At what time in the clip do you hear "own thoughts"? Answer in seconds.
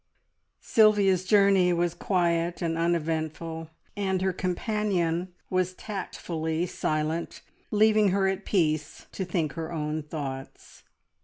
9.71-10.81